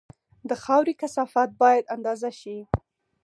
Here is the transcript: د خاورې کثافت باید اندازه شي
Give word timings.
د 0.49 0.51
خاورې 0.63 0.93
کثافت 1.01 1.49
باید 1.61 1.85
اندازه 1.95 2.29
شي 2.39 2.57